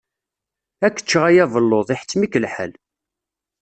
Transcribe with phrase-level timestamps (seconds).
[0.85, 2.71] Ad k-ččeɣ a yabelluḍ, iḥettem-ik lḥal.